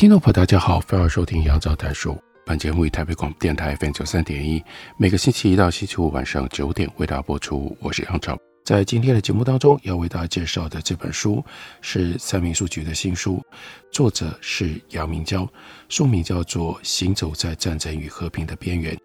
[0.00, 2.18] 听众朋友，大家好，欢迎收听杨照谈书。
[2.46, 4.64] 本节目以台北广播电台 FM 九三点一，
[4.96, 7.76] 每个星期一到星期五晚上九点为大家播出。
[7.80, 8.34] 我是杨照。
[8.64, 11.44] 在今天的节目当中，要为大家介绍的这本书
[11.82, 13.44] 是三民书局的新书，
[13.92, 15.46] 作者是杨明娇，
[15.90, 18.96] 书名叫做《行走在战争与和平的边缘》，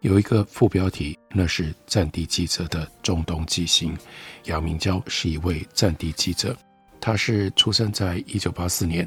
[0.00, 3.96] 有一个副标题，那是战地记者的中东纪行。
[4.44, 6.54] 杨明娇是一位战地记者。
[7.04, 9.06] 他是出生在一九八四年，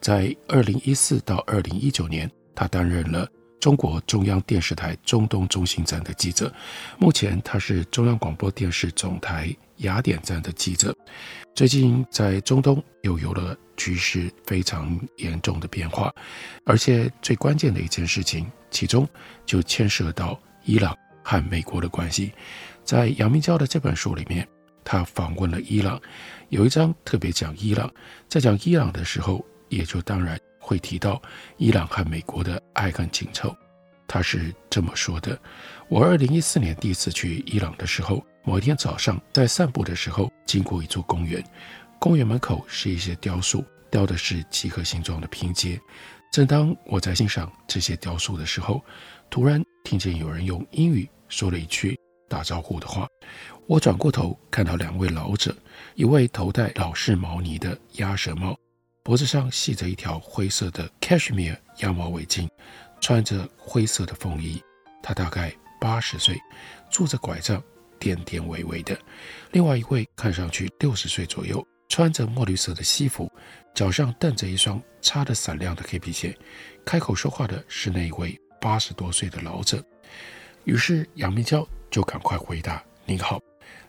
[0.00, 6.54] 在二零一四到二零一九年，他担任了中国中央电视台中东中心站的记者。
[7.00, 10.96] 目前，他是中央广播电视总台雅典站的记者。
[11.52, 16.14] 最近在中东又有了局势非常严重的变化，
[16.64, 19.04] 而且最关键的一件事情，其中
[19.44, 22.30] 就牵涉到伊朗和美国的关系。
[22.84, 24.46] 在杨明娇的这本书里面，
[24.84, 26.00] 他访问了伊朗。
[26.52, 27.90] 有一章特别讲伊朗，
[28.28, 31.20] 在讲伊朗的时候，也就当然会提到
[31.56, 33.56] 伊朗和美国的爱恨情仇。
[34.06, 35.40] 他是这么说的：
[35.88, 41.42] 我二零一四年第一次去伊朗的时候，某一天早上在散步的时候，经过一座公园，
[41.98, 45.80] 公园门口是一些雕塑，雕的是几何形状的拼接。
[46.30, 48.84] 正当我在欣赏这些雕塑的时候，
[49.30, 51.98] 突然听见有人用英语说了一句
[52.32, 53.06] 打招呼的话。
[53.66, 55.54] 我转过头，看到两位老者，
[55.94, 58.56] 一位头戴老式毛呢的鸭舌帽，
[59.02, 62.48] 脖子上系着一条灰色的 cashmere 羊毛围巾，
[63.02, 64.62] 穿着灰色的风衣。
[65.02, 66.38] 他大概八十岁，
[66.90, 67.62] 拄着拐杖，
[67.98, 68.98] 颠颠微微的。
[69.50, 73.30] 另外一位看上去六十岁左右，穿着墨绿色的西服，
[73.74, 76.34] 脚上蹬着一双擦得闪亮的黑皮鞋。
[76.84, 79.84] 开口说话的是那一位八十多岁的老者。
[80.64, 83.38] 于是杨明娇就赶快回答：“您好。”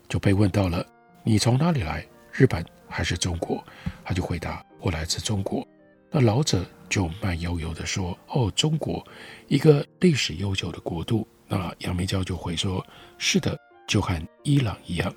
[0.07, 0.85] 就被问到了，
[1.23, 2.05] 你从哪里来？
[2.31, 3.63] 日本还是中国？
[4.03, 5.65] 他就回答：我来自中国。
[6.11, 9.03] 那老者就慢悠悠地说：哦，中国，
[9.47, 11.27] 一个历史悠久的国度。
[11.47, 12.85] 那杨明娇就回说：
[13.17, 15.13] 是的，就和伊朗一样。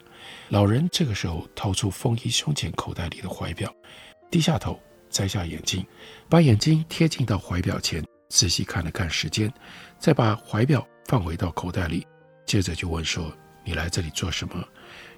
[0.49, 3.75] 老人这个时候掏出风衣胸前口袋里的怀表，
[4.31, 4.79] 低下头
[5.11, 5.85] 摘下眼镜，
[6.29, 9.53] 把眼睛贴近到怀表前，仔细看了看时间，
[9.99, 12.07] 再把怀表放回到口袋里，
[12.47, 13.31] 接着就问说：
[13.65, 14.65] 你来这里做什么？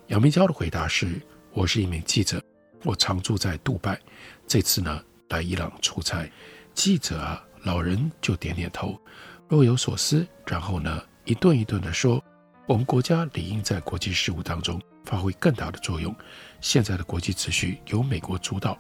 [0.07, 1.21] 杨明娇的回答是
[1.53, 2.43] ：“我是一名记者，
[2.85, 4.01] 我常住在杜拜，
[4.47, 6.27] 这次呢来伊朗出差。
[6.73, 8.99] 记者啊，老人就点点头，
[9.47, 12.25] 若有所思，然后呢一顿一顿地说：
[12.67, 16.15] 我们国家理应在国际事务当中发挥更大的作用。
[16.63, 18.79] 现在的国际秩序由美国主导，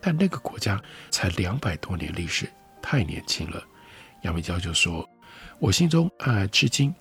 [0.00, 2.50] 但那个国家才两百多年历史，
[2.80, 3.62] 太年轻了。”
[4.24, 5.06] 杨明娇就说
[5.60, 6.94] ：“我心中暗暗吃惊，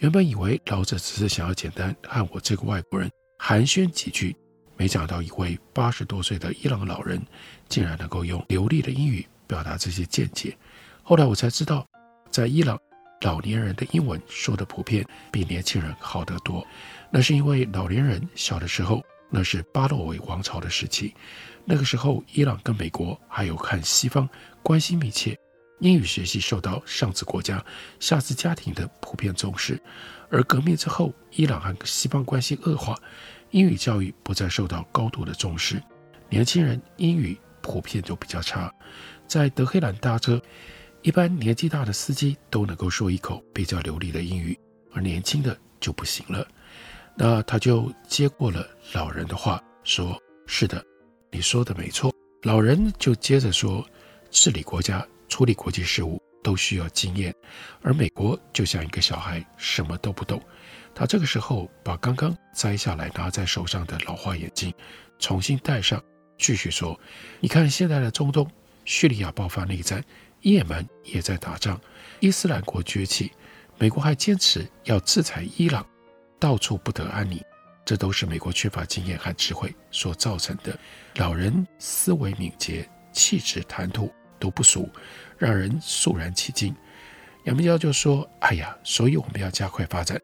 [0.00, 4.34] 原本以为老者只是想要简单和我这个外国人。”寒暄几句，
[4.76, 7.20] 没想到一位八十多岁的伊朗老人
[7.68, 10.56] 竟然能够用流利的英语表达这些见解。
[11.02, 11.86] 后来我才知道，
[12.30, 12.78] 在伊朗，
[13.22, 16.66] 老年人的英文说得普遍比年轻人好得多。
[17.10, 21.14] 那是因为老年人小的时候，那是巴洛维王朝的时期，
[21.66, 24.28] 那个时候伊朗跟美国还有和西方
[24.62, 25.38] 关系密切，
[25.80, 27.62] 英语学习受到上至国家、
[27.98, 29.80] 下至家庭的普遍重视。
[30.30, 32.96] 而革命之后，伊朗和西方关系恶化，
[33.50, 35.82] 英语教育不再受到高度的重视，
[36.28, 38.72] 年轻人英语普遍就比较差。
[39.26, 40.40] 在德黑兰搭车，
[41.02, 44.58] 一般年纪大的司机都能够说一口比较流利的英语，
[44.92, 46.46] 而年轻的就不行了。
[47.16, 50.16] 那他就接过了老人的话，说
[50.46, 50.84] ：“是的，
[51.30, 52.12] 你说的没错。”
[52.42, 53.84] 老人就接着说
[54.30, 57.34] ：“治理国家，处理国际事务。”都需要经验，
[57.82, 60.42] 而美国就像一个小孩，什么都不懂。
[60.94, 64.72] 他这个时候把刚刚摘下来拿在手上的老花眼镜
[65.18, 66.02] 重新戴上，
[66.38, 66.98] 继续说
[67.40, 68.50] ：“你看现在的中东，
[68.86, 70.02] 叙利亚爆发内战，
[70.40, 71.78] 也门也在打仗，
[72.20, 73.30] 伊斯兰国崛起，
[73.76, 75.86] 美国还坚持要制裁伊朗，
[76.38, 77.38] 到处不得安宁。
[77.84, 80.74] 这都是美国缺乏经验和智慧所造成的。
[81.16, 84.88] 老人思维敏捷，气质谈吐都不俗。”
[85.38, 86.74] 让人肃然起敬。
[87.44, 90.20] 杨明娇就说：“哎呀，所以我们要加快发展，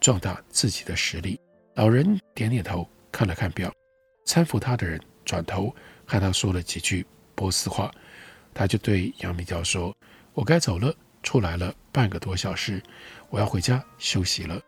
[0.00, 1.40] 壮大自己的实力。”
[1.74, 3.72] 老人点点头，看了看表，
[4.26, 5.74] 搀扶他的人转头
[6.04, 7.90] 和他说了几句波斯话，
[8.52, 9.96] 他就对杨明娇说
[10.34, 12.82] ：“我该走了，出来了半个多小时，
[13.30, 14.60] 我要回家休息了。”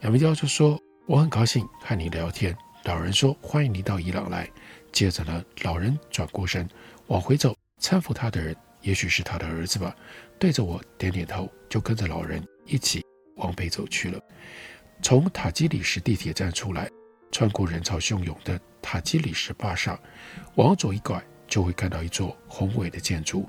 [0.00, 4.48] 杨明娇就说：“我很高兴和你聊天。”老人说：“欢迎你到伊朗来。”
[4.90, 6.66] 接着呢，老人转过身
[7.08, 9.94] 往回走，搀扶他的人也许是他的儿子吧，
[10.38, 13.04] 对着我点点头，就跟着老人一起
[13.36, 14.20] 往北走去了。
[15.02, 16.90] 从塔吉里什地铁站出来，
[17.30, 19.98] 穿过人潮汹涌的塔吉里什坝上，
[20.56, 23.48] 往左一拐，就会看到一座宏伟的建筑，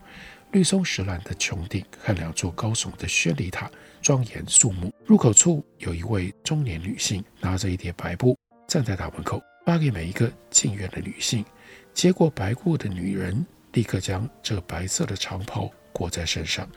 [0.52, 3.70] 绿松石蓝的穹顶和两座高耸的宣礼塔，
[4.02, 4.94] 庄严肃穆。
[5.06, 8.38] 入口处有一位中年女性，拿着一叠白布，
[8.68, 11.44] 站在大门口，发给每一个进院的女性。
[11.94, 16.68] 接过白布的女人，立刻将这白色的长袍裹在身上。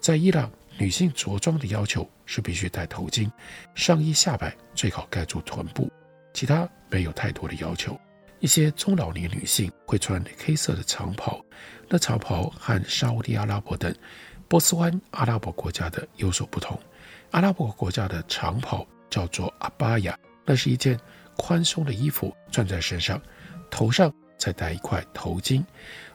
[0.00, 3.30] 在伊朗，女性着装的要求是必须戴头巾，
[3.74, 5.90] 上衣下摆最好盖住臀部，
[6.34, 7.98] 其他没有太多的要求。
[8.40, 11.40] 一些中老年女性会穿黑色的长袍，
[11.88, 13.94] 那长袍和沙乌地阿拉伯等
[14.48, 16.76] 波斯湾阿拉伯国家的有所不同。
[17.30, 20.98] 阿拉伯国家的长袍叫做阿巴亚，那是一件
[21.36, 23.22] 宽松的衣服，穿在身上，
[23.70, 24.12] 头上
[24.42, 25.62] 再戴一块头巾；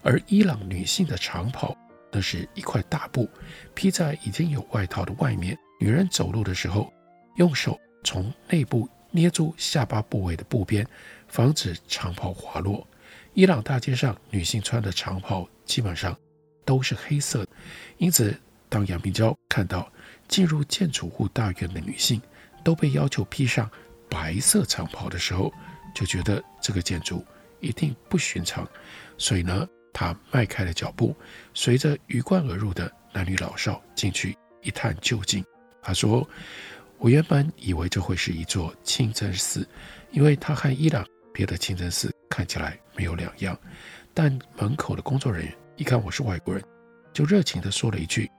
[0.01, 1.73] 而伊朗女性的长袍。
[2.11, 3.29] 那是一块大布
[3.75, 5.57] 披在已经有外套的外面。
[5.79, 6.91] 女人走路的时候，
[7.35, 10.87] 用手从内部捏住下巴部位的布边，
[11.27, 12.85] 防止长袍滑落。
[13.33, 16.17] 伊朗大街上女性穿的长袍基本上
[16.65, 17.51] 都是黑色的，
[17.97, 18.35] 因此
[18.69, 19.91] 当杨明娇看到
[20.27, 22.21] 进入建筑物大院的女性
[22.63, 23.69] 都被要求披上
[24.09, 25.51] 白色长袍的时候，
[25.93, 27.23] 就觉得这个建筑
[27.59, 28.67] 一定不寻常。
[29.17, 31.15] 所以呢，他迈开了脚步，
[31.53, 35.43] 随着鱼贯而入的男女老少进去一探究竟。
[35.81, 36.27] 他说
[36.99, 39.67] ：“我原本以为这会是一座清真寺，
[40.11, 43.57] 因为它和伊朗别的清真寺看起来没有两样。
[44.13, 46.63] 但门口的工作人员一看我是外国人，
[47.13, 48.29] 就热情地说了一句：‘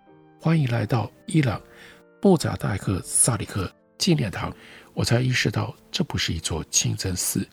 [0.41, 1.61] 欢迎来到伊朗
[2.21, 4.55] 穆扎代克萨里克纪念堂。’
[4.95, 7.49] 我才意识到这不是一座清真寺。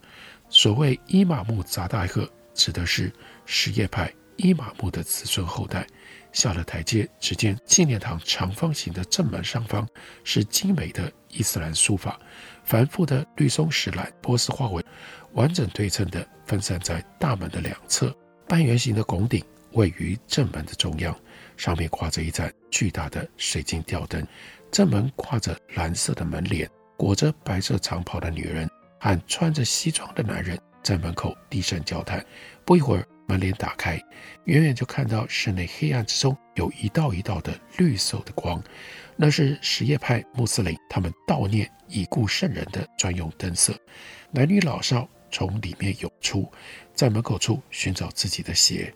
[0.55, 3.11] 所谓伊玛目扎代克，指的是。”
[3.45, 5.85] 什叶派伊玛目的子孙后代
[6.31, 9.87] 下了台阶，只见纪念堂长方形的正门上方
[10.23, 12.19] 是精美的伊斯兰书法，
[12.63, 14.83] 繁复的绿松石蓝波斯花纹
[15.33, 18.15] 完整对称地分散在大门的两侧。
[18.47, 19.43] 半圆形的拱顶
[19.73, 21.15] 位于正门的中央，
[21.57, 24.25] 上面挂着一盏巨大的水晶吊灯。
[24.71, 26.67] 正门挂着蓝色的门帘，
[26.97, 28.67] 裹着白色长袍的女人
[29.05, 32.25] 和穿着西装的男人在门口低声交谈。
[32.65, 33.07] 不一会儿。
[33.27, 33.99] 门帘打开，
[34.43, 38.63] 远远就看到室内黑暗之中有一道一道的绿色的光，
[39.15, 43.73] 那是什叶派穆斯林他们悼念已故圣人的专用灯色。
[44.29, 46.47] 男女老少从里面涌出，
[46.93, 48.93] 在门口处寻找自己的鞋。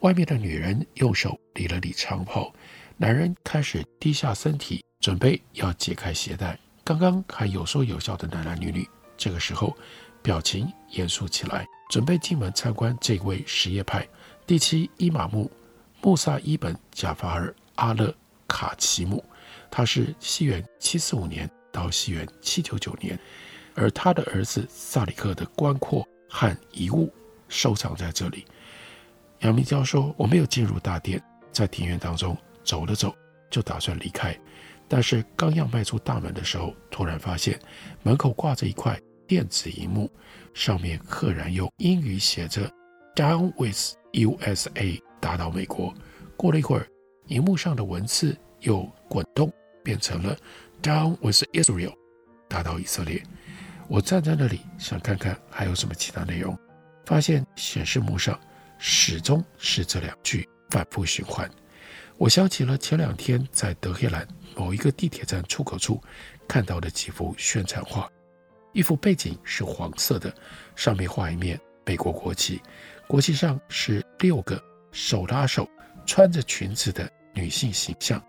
[0.00, 2.52] 外面的女人用手理了理长袍，
[2.98, 6.58] 男人开始低下身体，准备要解开鞋带。
[6.84, 8.86] 刚刚还有说有笑的男男女女，
[9.20, 9.76] 这个时候
[10.22, 11.66] 表情严肃起来。
[11.90, 14.06] 准备进门参观这位什叶派
[14.46, 15.50] 第七伊玛目
[16.00, 18.14] 穆萨伊本贾法尔阿勒
[18.46, 19.24] 卡齐姆，
[19.68, 23.18] 他是西元七四五年到西元七九九年，
[23.74, 27.12] 而他的儿子萨里克的棺椁和遗物
[27.48, 28.46] 收藏在这里。
[29.40, 33.12] 杨明娇说：“我没有进入大殿，在庭院当中走了走，
[33.50, 34.38] 就打算离开，
[34.86, 37.58] 但是刚要迈出大门的时候，突然发现
[38.04, 38.96] 门口挂着一块。”
[39.30, 40.10] 电子荧幕
[40.52, 42.68] 上面赫然用英语写着
[43.14, 45.94] “Down with USA”，打倒美国。
[46.36, 46.84] 过了一会儿，
[47.28, 49.48] 荧幕上的文字又滚动，
[49.84, 50.36] 变成了
[50.82, 51.94] “Down with Israel”，
[52.48, 53.22] 打倒以色列。
[53.86, 56.58] 我站在那里想看看还有什么其他内容，
[57.06, 58.36] 发现显示幕上
[58.78, 61.48] 始终是这两句反复循环。
[62.16, 66.02] 我想起了前两天在德黑兰某一个地铁站出口处
[66.48, 68.10] 看到的几幅宣传画。
[68.72, 70.34] 一幅背景是黄色的，
[70.76, 72.60] 上面画一面美国国旗，
[73.08, 74.62] 国旗上是六个
[74.92, 75.68] 手拉手
[76.06, 78.22] 穿着裙子的女性形象，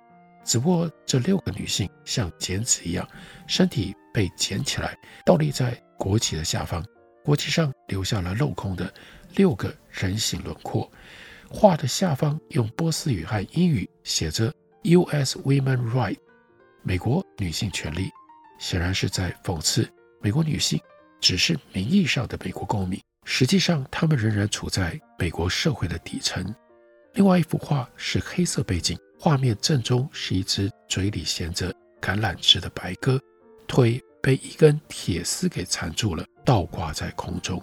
[0.44, 3.08] 只不过这六个女性像剪纸一样，
[3.48, 6.84] 身体被剪起来倒立在国旗的下方，
[7.24, 8.92] 国旗上留下了镂空的
[9.36, 10.92] 六个人形轮廓，
[11.50, 14.52] 画的下方用波斯语和英语写着
[14.84, 15.38] “U.S.
[15.40, 16.18] Women Right”，
[16.82, 18.10] 美国女性权利，
[18.60, 19.88] 显然是在讽刺。
[20.22, 20.80] 美国女性
[21.20, 26.54] 只是名义上的美国公民，实际上她们仍然处在美国社会的底层。
[27.14, 33.20] 另外一幅画是黑色背景，画面正中是一只嘴里衔着橄榄枝的白鸽，
[33.68, 37.62] 腿被一根铁丝给缠住了，倒挂在空中。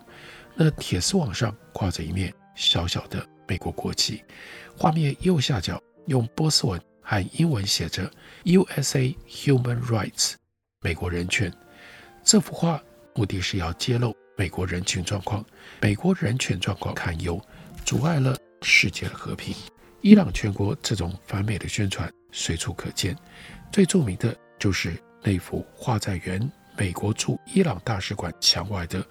[0.54, 4.22] 那铁丝网上挂着一面小小的美国国旗，
[4.76, 8.10] 画面右下角用波斯文和英文写着
[8.44, 10.34] “USA Human Rights”，
[10.80, 11.52] 美国人权。
[12.28, 12.78] 这幅画
[13.14, 15.42] 目的是要揭露美国人权状况，
[15.80, 17.40] 美国人权状况堪忧，
[17.86, 19.54] 阻碍了世界的和平。
[20.02, 23.16] 伊朗全国这种反美的宣传随处可见，
[23.72, 26.38] 最著名的就是那幅画在原
[26.76, 29.02] 美国驻伊朗大使馆墙外的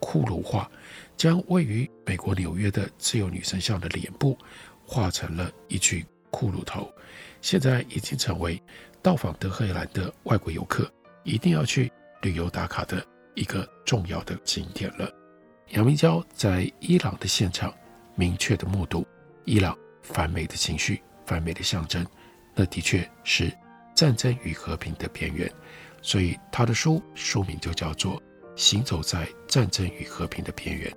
[0.00, 0.68] 骷髅画，
[1.16, 4.36] 将位于美国纽约的自由女神像的脸部
[4.84, 6.92] 画成了一具骷髅头，
[7.40, 8.60] 现在已经成为
[9.00, 11.92] 到访德黑兰的外国游客一定要去
[12.24, 13.00] 旅游打卡的
[13.34, 15.08] 一个重要的景点了。
[15.68, 17.72] 杨明娇在伊朗的现场
[18.16, 19.06] 明确的目睹
[19.44, 19.78] 伊朗。
[20.06, 22.06] 反美的情绪，反美的象征，
[22.54, 23.50] 那的确是
[23.94, 25.50] 战争与和平的边缘。
[26.02, 28.20] 所以他的书书名就叫做
[28.54, 30.90] 《行走在战争与和平的边缘》。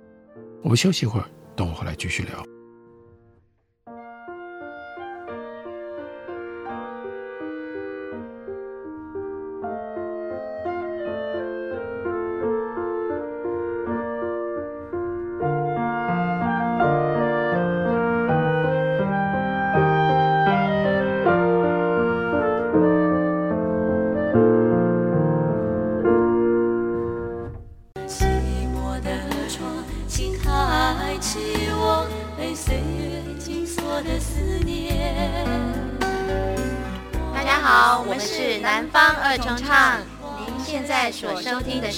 [0.62, 2.57] 我们休息一会儿，等我回来继续聊。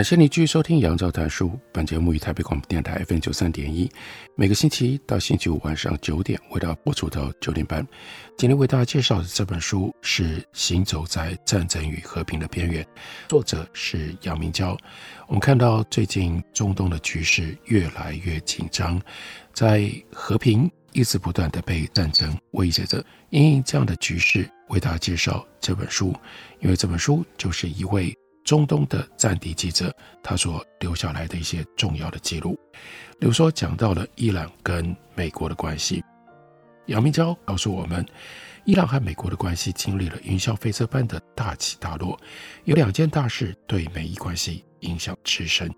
[0.00, 1.48] 感谢你继续收听《杨照谈书》。
[1.74, 3.86] 本节目于台北广播电台 FM 九三点一，
[4.34, 7.86] 每个星期一到星期五晚上九点为大家播出到九点半。
[8.38, 12.82] 今天为大家介绍的这本书是《行走在战争与和平的边缘》，
[13.28, 14.74] 作者是杨明娇。
[15.28, 18.98] 我们看到最近中东的局势越来越紧张，
[19.52, 23.04] 在和平一直不断地被战争威胁着。
[23.28, 26.16] 因这样的局势，为大家介绍这本书，
[26.60, 28.16] 因为这本书就是一位。
[28.50, 32.58] 中东的战地记者，他所留下来的一些重要的记录，
[33.16, 36.02] 比如说讲到了伊朗跟美国的关系。
[36.86, 38.04] 杨明娇告诉我们，
[38.64, 42.18] 伊朗和美国的关系经历了云霄飞车般的大起大落，
[42.64, 45.72] 有两件大事对美伊关系影响至深。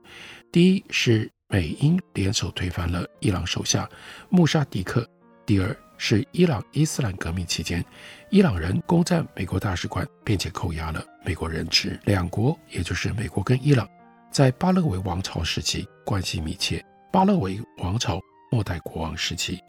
[0.51, 3.87] 第一是美英联手推翻了伊朗手下
[4.31, 5.03] 穆沙迪克；
[5.45, 7.85] 第二是伊朗伊斯兰革命期间，
[8.31, 11.99] 伊朗人攻占美国大使馆，并且扣押了美国人质。
[12.05, 13.89] 两国，也就是美国跟伊朗，
[14.31, 16.85] 在巴勒维王朝时期关系密切。
[17.13, 19.61] 巴勒维王朝末代国王时期，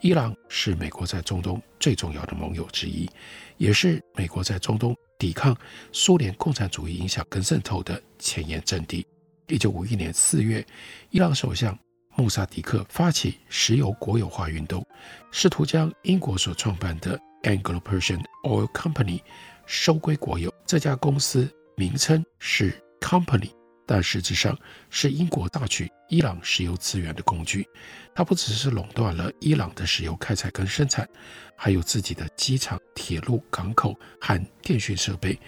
[0.00, 3.08] 伊朗是美国在中东最重要的盟友之一，
[3.56, 5.56] 也是美国在中东抵抗
[5.92, 9.06] 苏联共产主义影响跟渗透的前沿阵地。
[9.48, 10.64] 一九五一年四月，
[11.10, 11.76] 伊朗首相
[12.16, 14.86] 穆萨迪克发起石油国有化运动，
[15.30, 19.20] 试图将英国所创办的 Anglo-Persian Oil Company
[19.66, 23.50] 收归国有，这家公司名称是 Company，
[23.84, 27.68] 但实际上是英国榨取伊朗石油资源的工具。
[28.14, 31.06] 它不只是垄断了伊朗的石油开采跟生产，
[31.54, 35.38] 还有自己的机场、铁路、港口和电讯设备，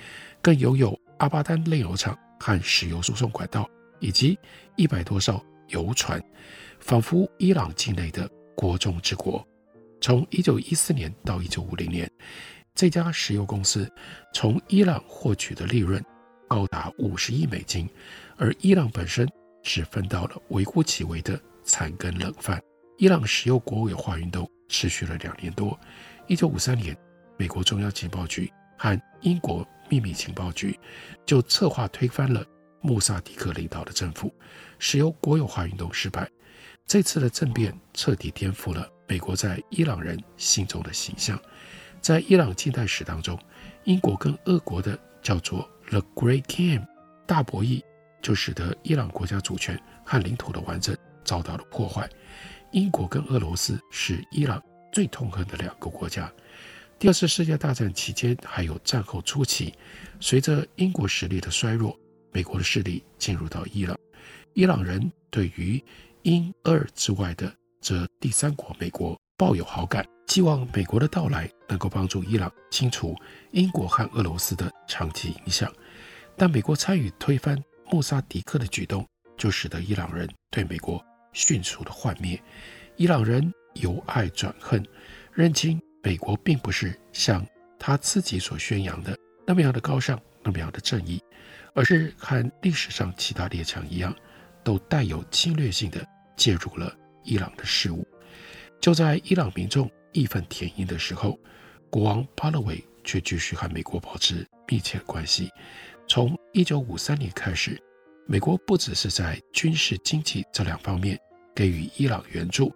[0.42, 3.66] 更拥有阿巴丹炼油厂和石油输送管道，
[4.00, 4.38] 以及
[4.76, 6.22] 一百多艘油船，
[6.80, 9.42] 仿佛伊朗境内的国中之国。
[10.02, 12.10] 从一九一四年到一九五零年，
[12.74, 13.88] 这家石油公司
[14.32, 16.04] 从伊朗获取的利润
[16.48, 17.88] 高达五十亿美金，
[18.36, 19.28] 而伊朗本身
[19.62, 22.60] 只分到了微乎其微的残羹冷饭。
[22.98, 25.78] 伊朗石油国有化运动持续了两年多。
[26.26, 26.96] 一九五三年，
[27.38, 30.76] 美国中央情报局和英国秘密情报局
[31.24, 32.44] 就策划推翻了
[32.80, 34.34] 穆萨迪克领导的政府，
[34.80, 36.28] 石油国有化运动失败。
[36.86, 41.40] 这次的政变彻底颠覆了美国在伊朗人心中的形象。
[42.04, 43.38] 在伊朗近代史当中，
[43.84, 46.86] 英国跟俄国的叫做 The Great Game
[47.26, 47.82] 大博弈，
[48.20, 50.94] 就使得伊朗国家主权和领土的完整
[51.24, 52.06] 遭到了破坏。
[52.72, 56.30] 英国跟俄罗斯是伊朗最痛恨的两个国家。
[56.98, 59.72] 第二次世界大战期间，还有战后初期，
[60.20, 61.98] 随着英国实力的衰弱，
[62.32, 63.98] 美国的势力进入到伊朗，
[64.52, 65.82] 伊朗人对于
[66.20, 70.06] 英俄之外的这第三国美国抱有好感。
[70.26, 73.14] 希望美国的到来能够帮助伊朗清除
[73.52, 75.72] 英国和俄罗斯的长期影响，
[76.36, 77.56] 但美国参与推翻
[77.90, 81.00] 穆萨迪克的举动，就使得伊朗人对美国
[81.32, 82.40] 迅速的幻灭。
[82.96, 84.84] 伊朗人由爱转恨，
[85.32, 87.46] 认清美国并不是像
[87.78, 89.16] 他自己所宣扬的
[89.46, 91.22] 那么样的高尚，那么样的正义，
[91.74, 94.12] 而是和历史上其他列强一样，
[94.64, 96.04] 都带有侵略性的
[96.34, 98.04] 介入了伊朗的事务。
[98.80, 101.38] 就在伊朗民众义愤填膺的时候，
[101.90, 105.50] 国王巴勒维却继续和美国保持密切关系。
[106.06, 107.76] 从1953年开始，
[108.26, 111.18] 美国不只是在军事、经济这两方面
[111.52, 112.72] 给予伊朗援助，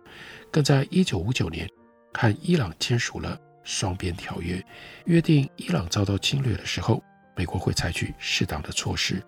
[0.51, 1.71] 更在1959年
[2.13, 4.61] 和伊朗签署了双边条约，
[5.07, 7.01] 约定伊朗遭到侵略的时候，
[7.37, 9.23] 美国会采取适当的措施，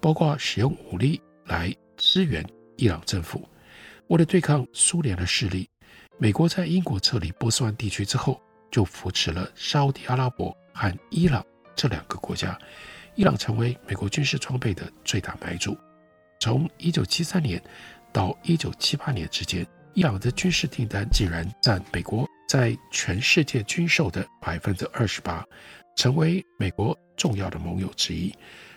[0.00, 2.42] 包括使用武力来支援
[2.76, 3.46] 伊朗政府。
[4.06, 5.68] 为了对抗苏联的势力。
[6.22, 8.38] 美国在英国撤离波斯湾地区之后，
[8.70, 11.42] 就扶持了沙乌地阿拉伯和伊朗
[11.74, 12.58] 这两个国家。
[13.14, 15.74] 伊朗成为美国军事装备的最大买主。
[16.38, 17.62] 从1973年
[18.12, 25.42] 到1978年之间，伊朗的军事订单竟然占美国在全世界军售的百分之二十八，
[25.96, 28.30] 成为美国重要的盟友之一。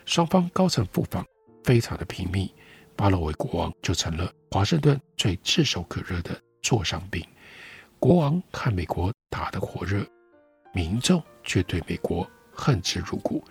[0.06, 1.26] 双方高层互访，
[1.66, 2.56] 非常的频密。
[2.96, 7.24] 巴勒维国王就成了华盛顿最炙手可热的座上宾。
[8.00, 10.04] 国王看美国打得火热，
[10.74, 13.46] 民众却对美国恨之入骨。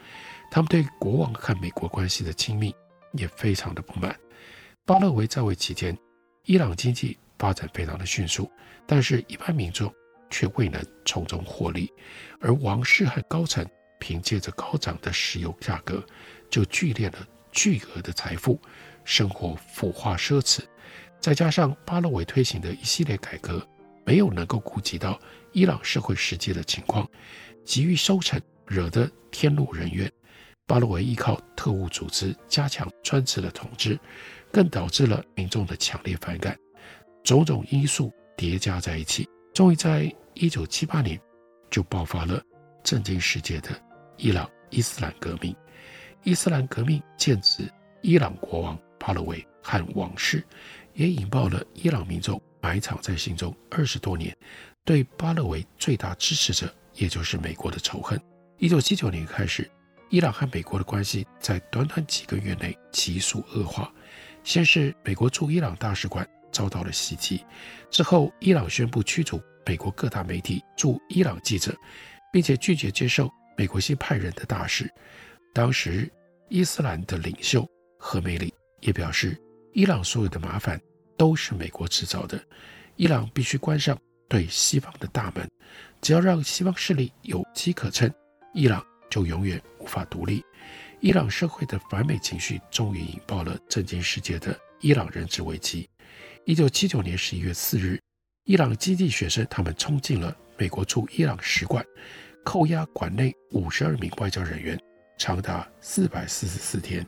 [0.51, 2.75] 他们对国王和美国关系的亲密
[3.12, 4.18] 也非常的不满。
[4.85, 5.96] 巴勒维在位期间，
[6.44, 8.51] 伊朗经济发展非常的迅速，
[8.87, 9.90] 但是一般民众
[10.29, 11.90] 却未能从中获利。
[12.40, 13.66] 而王室和高层
[13.98, 16.05] 凭借着高涨的石油价格，
[16.51, 18.61] 就聚敛了巨额的财富，
[19.05, 20.61] 生活腐化奢侈。
[21.22, 23.66] 再加上巴勒维推行的一系列改革。
[24.04, 25.16] 没有能够顾及到
[25.52, 27.08] 伊朗社会实际的情况，
[27.64, 30.11] 急于收成，惹得天怒人怨。
[30.66, 33.96] 巴勒维依靠特务组织加强专制的统治，
[34.50, 36.58] 更导致了民众的强烈反感。
[37.22, 41.16] 种种因素叠加在一起，终于在一九七八年
[41.70, 42.42] 就爆发了
[42.82, 43.68] 震惊世界的
[44.16, 45.54] 伊朗伊斯兰革命。
[46.24, 50.45] 伊斯兰革命剑指伊朗国王巴勒维和王室，
[50.95, 52.41] 也引爆了伊朗民众。
[52.65, 54.33] 埋藏在心中二十多年，
[54.85, 58.17] 对巴勒维最大支持者，也就是美国的仇恨。
[58.57, 59.69] 一九七九年开始，
[60.11, 63.93] 伊朗和美国的关系在短短几个月内急速恶化。
[64.45, 67.45] 先是美国驻伊朗大使馆遭到了袭击，
[67.91, 71.75] 之后伊朗宣布驱逐美国各大媒体驻伊朗记者，
[72.33, 74.88] 并且拒绝接受美国新派人的大使。
[75.53, 76.09] 当时
[76.49, 79.40] 伊斯兰的领袖何梅里也表示，
[79.73, 80.79] 伊朗所有的麻烦。
[81.14, 82.42] 都是美国制造的，
[82.97, 83.97] 伊朗必须关上
[84.29, 85.49] 对西方的大门。
[86.01, 88.12] 只要让西方势力有机可乘，
[88.53, 90.42] 伊朗就永远无法独立。
[90.99, 95.88] 伊朗社会的反美情绪终于引爆了震惊世界的伊朗人质危机。
[96.45, 98.01] 一九七九年十一月四日，
[98.47, 101.85] 伊朗基地学生他们冲进了美国驻伊朗使馆，
[102.42, 104.77] 扣押馆内五十二名外交人员，
[105.18, 107.07] 长达四百四十四天。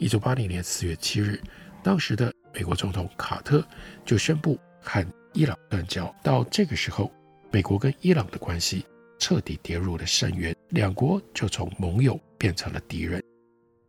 [0.00, 1.38] 一九八零年四月七日，
[1.84, 2.32] 当时的。
[2.52, 3.64] 美国总统卡特
[4.04, 6.12] 就宣布和伊朗断交。
[6.20, 7.08] 到这个时候，
[7.52, 8.84] 美国跟伊朗的关系
[9.20, 13.22] 彻底跌入了深渊，两国就从盟友变成了敌人。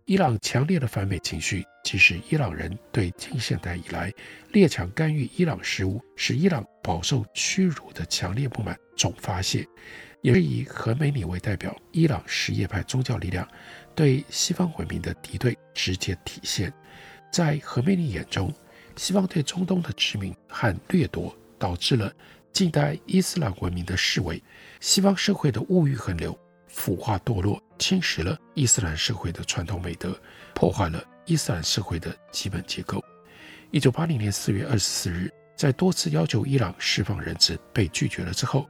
[0.06, 4.14] 伊朗强烈的反美情绪，即使伊朗人对近现代以来
[4.52, 9.68] 列强干预伊朗事务，使伊朗饱受屈辱的强烈不满总发泄，
[10.22, 13.48] 也是以何梅尼为代表伊朗什叶派宗教力量
[13.96, 16.72] 对西方文明的敌对直接体现。
[17.32, 18.54] 在何梅尼眼中，
[18.96, 22.14] 西方对中东的殖民和掠夺，导致了
[22.54, 24.42] 近代伊斯兰文明的式微。
[24.80, 30.16] 西方社会的物欲横流、腐化堕落，侵蚀了伊斯兰社会的传统美德，
[30.54, 33.04] 破坏了伊斯兰社会的基本结构。
[33.72, 38.70] 一九八零年四月二十四日，在多次要求伊朗释放人质被拒绝了之后，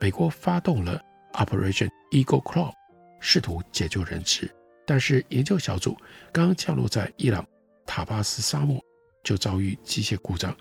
[0.00, 2.72] 美国发动了 Operation Eagle Claw，
[3.20, 4.52] 试图解救人质。
[4.86, 5.96] 但是营救小组
[6.32, 7.46] 刚刚降落在伊朗
[7.84, 8.80] 塔巴斯沙漠，
[9.22, 10.56] 就遭遇机械故障，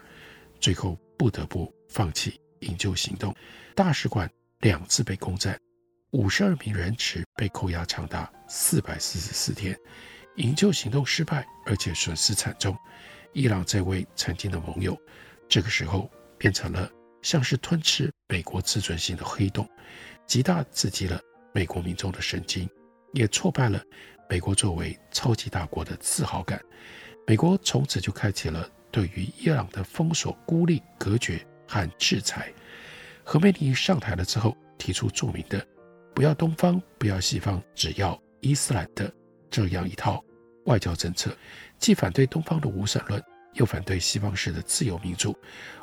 [0.60, 3.34] 最后不得不放弃营救行动。
[3.74, 5.58] 大使馆两次被攻占，
[6.12, 9.78] 五十二名人质被扣押长达四百四十四天，
[10.36, 12.76] 营救行动失败，而且损失惨重。
[13.34, 14.98] 伊朗这位曾经的盟友，
[15.48, 16.92] 这个时候变成了
[17.22, 19.68] 像是吞吃美国自尊心的黑洞，
[20.26, 21.20] 极大刺激了
[21.54, 22.70] 美国民众的神经，
[23.14, 23.82] 也挫败了
[24.30, 26.62] 美国作为超级大国的自豪感。
[27.26, 32.52] 美国从此就开启了对于伊朗的封锁、孤立、隔绝和制裁。
[33.24, 35.66] 何梅尼上台了之后，提出著名的
[36.16, 39.14] “不要东方，不要西方，只要伊斯兰”的
[39.52, 40.24] 这样一套
[40.66, 41.36] 外交政策，
[41.78, 43.22] 既反对东方的无神论。
[43.54, 45.38] 又反对西方式的自由民主，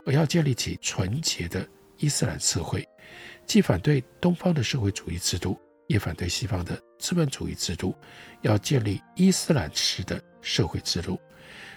[0.06, 1.66] 而要建立起纯洁的
[1.98, 2.82] 伊斯兰社会；
[3.46, 7.94] 既反对东方的社会主义制度，也反对西方的资本主义制度，
[8.42, 11.18] 要建立伊斯兰式的社会制度。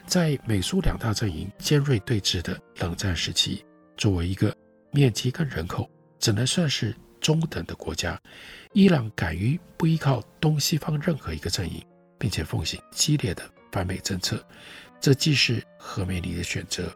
[0.05, 3.65] 在美苏两大阵营尖锐对峙的冷战时期，
[3.97, 4.55] 作为一个
[4.91, 8.19] 面积跟人口只能算是中等的国家，
[8.71, 11.83] 伊朗敢于不依靠东西方任何一个阵营，
[12.17, 14.41] 并且奉行激烈的反美政策。
[14.99, 16.91] 这既是何梅尼的选择，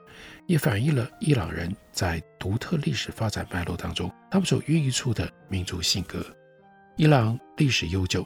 [0.47, 6.25] 也反映了伊朗人在独特历史发展脉络当中，他们所孕育出的民族性格。
[6.97, 8.25] 伊朗历史悠久，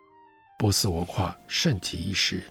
[0.58, 2.42] 波斯文化盛极一时。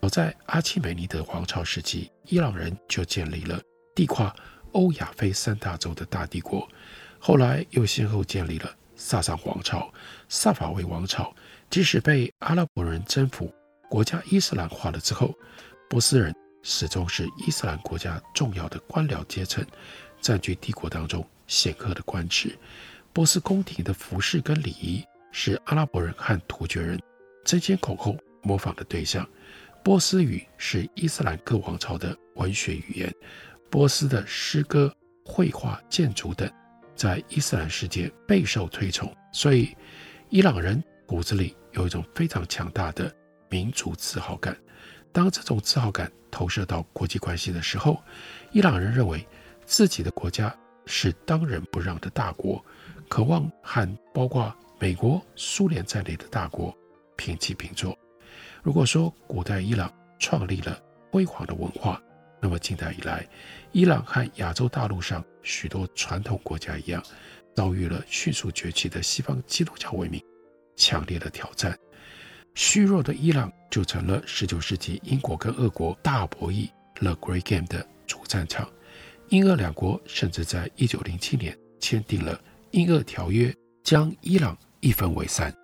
[0.00, 3.60] 早在阿契美尼德王朝时期，伊朗人就建立了
[3.94, 4.34] 地跨
[4.72, 6.66] 欧亚非三大洲的大帝国。
[7.18, 9.92] 后来又先后建立了萨珊王朝、
[10.28, 11.32] 萨法维王朝。
[11.68, 13.52] 即使被阿拉伯人征服，
[13.88, 15.32] 国家伊斯兰化了之后，
[15.88, 16.34] 波斯人。
[16.62, 19.64] 始终是伊斯兰国家重要的官僚阶层，
[20.20, 22.56] 占据帝国当中显赫的官职。
[23.12, 27.00] 波斯宫廷的服饰跟礼仪是阿拉伯人和突厥人
[27.44, 29.28] 争先恐后模仿的对象。
[29.82, 33.14] 波斯语是伊斯兰各王朝的文学语言。
[33.70, 34.94] 波斯的诗歌、
[35.24, 36.50] 绘画、建筑等
[36.94, 39.74] 在伊斯兰世界备受推崇，所以
[40.28, 43.12] 伊朗人骨子里有一种非常强大的
[43.48, 44.56] 民族自豪感。
[45.12, 48.02] 当这种自豪感投射到国际关系的时候，
[48.52, 49.26] 伊朗人认为
[49.64, 50.54] 自己的国家
[50.86, 52.64] 是当仁不让的大国，
[53.08, 56.76] 渴望和包括美国、苏联在内的大国
[57.16, 57.96] 平起平坐。
[58.62, 62.00] 如果说古代伊朗创立了辉煌的文化，
[62.40, 63.26] 那么近代以来，
[63.72, 67.02] 伊朗和亚洲大陆上许多传统国家一样，
[67.54, 70.22] 遭遇了迅速崛起的西方基督教文明
[70.76, 71.78] 强烈的挑战。
[72.54, 78.68] 虚弱的伊朗就成了19世纪英国跟俄国大博弈 The Great Game 的主战场。
[79.28, 82.40] 英俄两国甚至在1907年签订了
[82.72, 85.54] 英俄条约，将伊朗一分为三，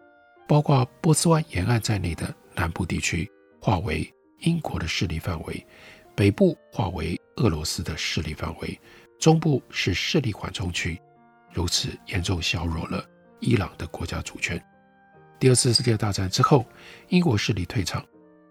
[0.47, 3.29] 包括波斯湾沿岸在内的南部地区
[3.61, 4.09] 划为
[4.41, 5.67] 英国的势力范围，
[6.15, 8.81] 北部划为俄罗斯的势力范围，
[9.19, 11.01] 中部是势力缓冲区，
[11.53, 13.05] 如此严重削弱了
[13.41, 14.63] 伊朗的国家主权。
[15.39, 16.65] 第二次世界大战之后，
[17.11, 18.03] 英国势力退场，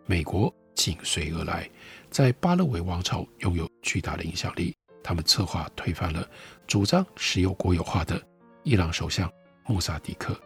[0.06, 1.68] 美国紧随而来，
[2.12, 4.76] 在巴勒维王朝拥有巨大的影响力。
[5.04, 6.28] 他们策划推翻了
[6.68, 8.22] 主张石油国有化的
[8.64, 9.32] 伊朗首相
[9.66, 10.40] 穆萨迪克。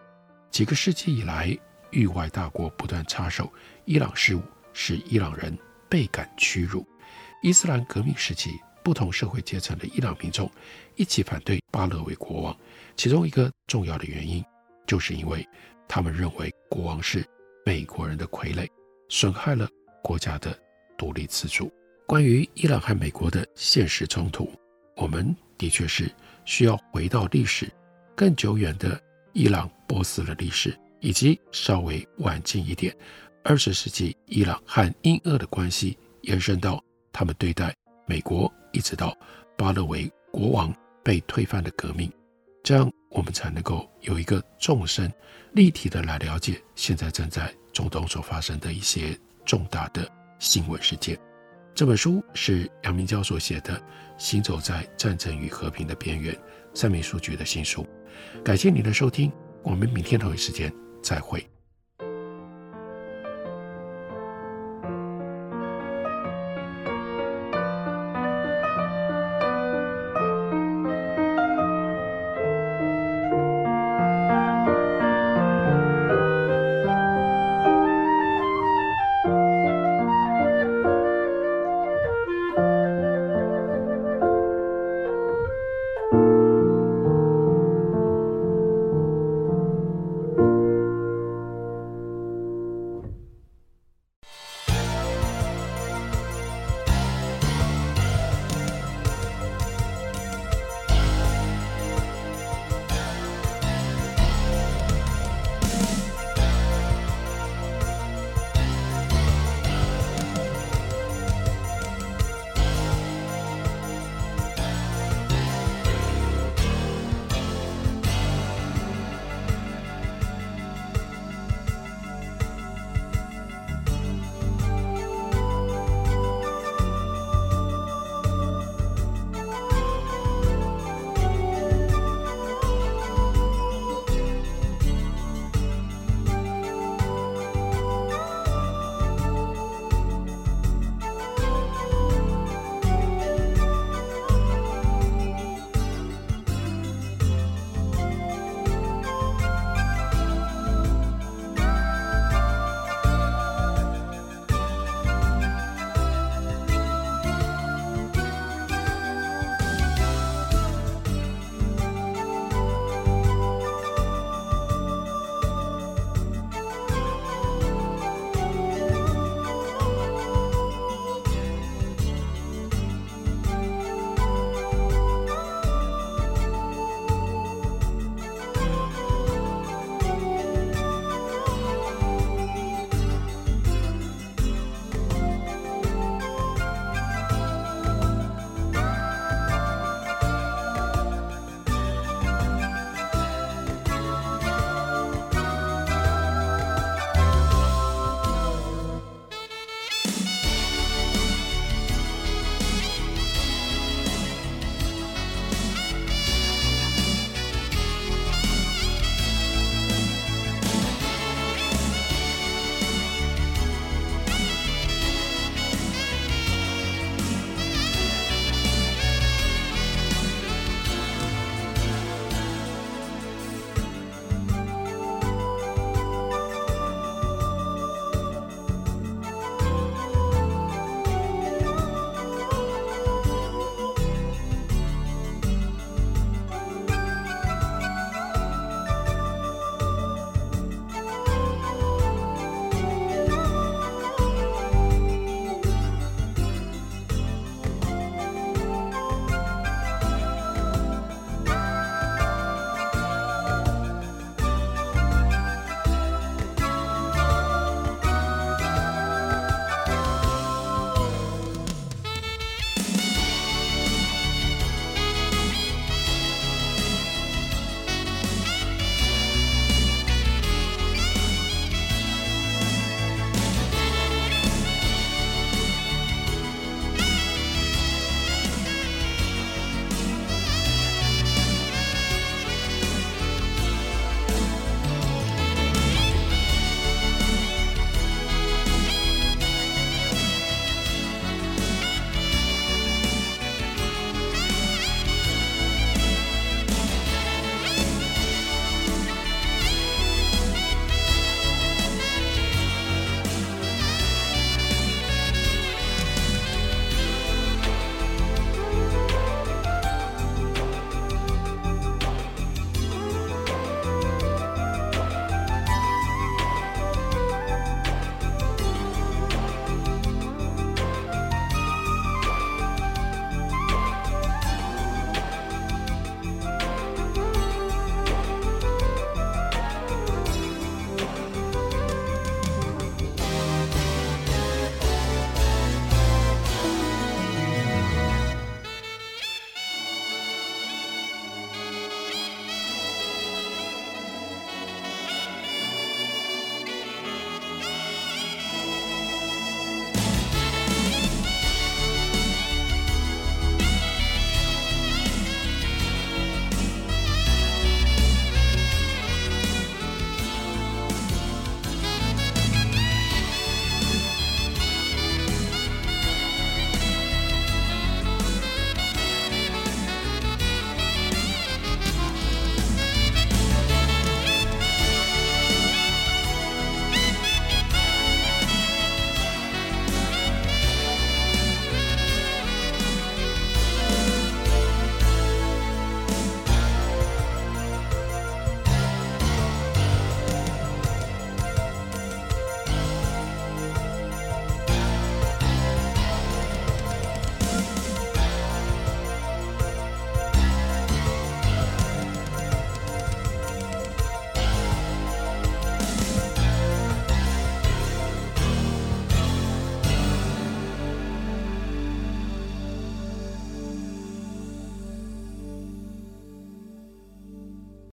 [0.49, 1.57] 几个世纪以来，
[1.91, 3.51] 域外大国不断插手
[3.83, 5.57] 伊朗事务，使伊朗人
[5.89, 6.87] 倍感屈辱。
[7.41, 10.49] 伊斯兰革命时期，不同社会阶层的伊朗民众
[10.95, 12.57] 一起反对巴勒维国王，
[12.95, 14.41] 其中一个重要的原因，
[14.87, 15.45] 就是因为。
[15.89, 17.25] 他们认为国王是
[17.65, 18.69] 美国人的傀儡，
[19.09, 19.67] 损害了
[20.03, 20.57] 国家的
[20.95, 21.69] 独立自主。
[22.05, 24.51] 关于伊朗和美国的现实冲突，
[24.95, 26.09] 我们的确是
[26.45, 27.67] 需要回到历史
[28.15, 29.01] 更久远的
[29.33, 32.95] 伊朗波斯的历史，以及稍微晚近一点
[33.43, 36.79] 二十世纪伊朗和英俄的关系，延伸到
[37.11, 37.75] 他们对待
[38.05, 39.17] 美国，一直到
[39.57, 40.71] 巴勒维国王
[41.03, 42.11] 被推翻的革命，
[42.63, 45.11] 这样我们才能够有一个纵深。
[45.53, 51.17] 立体的来了解现在正在中东所发生的一些重大的新闻事件。
[51.73, 53.75] 这本书是杨明教所写的
[54.17, 56.33] 《行走在战争与和平的边缘》，
[56.73, 57.87] 三民书局的新书。
[58.43, 59.31] 感谢您的收听，
[59.63, 61.43] 我们明天同一时间再会。